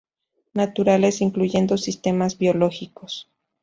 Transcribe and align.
Naturales, 0.55 1.21
incluyendo 1.21 1.77
sistemas 1.77 2.39
biológicos. 2.39 3.29